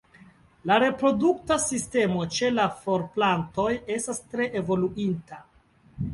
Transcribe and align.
La 0.69 0.77
reprodukta 0.83 1.57
sistemo 1.65 2.23
ĉe 2.39 2.49
la 2.61 2.65
florplantoj 2.79 3.69
estas 3.99 4.25
tre 4.35 4.51
evoluinta. 4.65 5.41